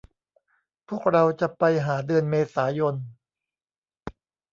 [0.87, 2.95] พวกเราจะไปหาเดือนเมษายน